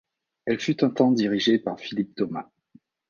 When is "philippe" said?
1.79-2.15